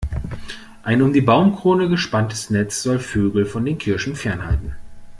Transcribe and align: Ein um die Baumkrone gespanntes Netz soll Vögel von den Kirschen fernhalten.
Ein 0.81 1.03
um 1.03 1.13
die 1.13 1.21
Baumkrone 1.21 1.87
gespanntes 1.87 2.49
Netz 2.49 2.81
soll 2.81 2.97
Vögel 2.97 3.45
von 3.45 3.65
den 3.65 3.77
Kirschen 3.77 4.15
fernhalten. 4.15 4.75